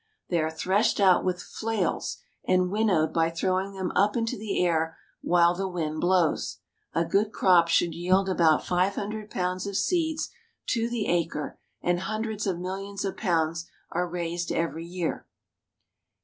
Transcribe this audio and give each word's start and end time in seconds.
They 0.29 0.41
are 0.41 0.49
threshed 0.49 0.99
out 0.99 1.23
with 1.23 1.39
flails, 1.43 2.17
and 2.43 2.71
winnowed 2.71 3.13
by 3.13 3.29
throwing 3.29 3.73
them 3.73 3.91
up 3.95 4.17
into 4.17 4.35
the 4.35 4.59
air 4.65 4.97
while 5.21 5.53
the 5.53 5.67
wind 5.67 6.01
blows. 6.01 6.57
A 6.95 7.05
good 7.05 7.31
crop 7.31 7.67
should 7.67 7.93
yield 7.93 8.27
about 8.27 8.65
five 8.65 8.95
hundred 8.95 9.29
pounds 9.29 9.67
of 9.67 9.77
seeds 9.77 10.31
to 10.69 10.89
the 10.89 11.05
acre, 11.05 11.59
and 11.83 11.99
hundreds 11.99 12.47
of 12.47 12.57
millions 12.57 13.05
of 13.05 13.15
pounds 13.15 13.69
are 13.91 14.09
raised 14.09 14.51
every 14.51 14.87
year. 14.87 15.27